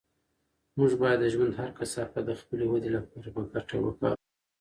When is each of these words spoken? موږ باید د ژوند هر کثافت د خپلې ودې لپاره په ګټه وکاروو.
موږ 0.77 0.91
باید 1.01 1.19
د 1.21 1.25
ژوند 1.33 1.53
هر 1.59 1.69
کثافت 1.79 2.21
د 2.25 2.31
خپلې 2.39 2.65
ودې 2.67 2.89
لپاره 2.97 3.27
په 3.35 3.41
ګټه 3.53 3.75
وکاروو. 3.81 4.19